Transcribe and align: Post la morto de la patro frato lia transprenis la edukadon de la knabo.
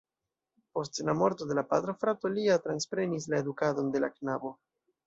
Post 0.77 0.99
la 1.09 1.15
morto 1.19 1.47
de 1.51 1.59
la 1.61 1.65
patro 1.75 1.95
frato 2.05 2.33
lia 2.39 2.59
transprenis 2.67 3.31
la 3.35 3.45
edukadon 3.45 3.97
de 3.99 4.05
la 4.07 4.13
knabo. 4.19 4.57